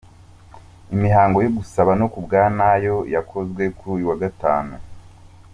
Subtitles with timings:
[0.95, 4.73] Imihango yo gusaba no kubwa nayo yakozwe kuri uyu wa Gatanu.